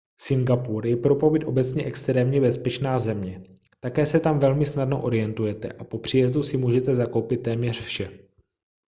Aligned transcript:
singapur 0.19 0.85
je 0.87 0.97
pro 0.97 1.15
pobyt 1.15 1.43
obecně 1.45 1.85
extrémně 1.85 2.41
bezpečná 2.41 2.99
země 2.99 3.43
také 3.79 4.05
se 4.05 4.19
tam 4.19 4.39
velmi 4.39 4.65
snadno 4.65 5.03
orientujete 5.03 5.71
a 5.71 5.83
po 5.83 5.97
příjezdu 5.97 6.43
si 6.43 6.57
můžete 6.57 6.95
zakoupit 6.95 7.37
téměř 7.41 7.81
vše 7.81 8.11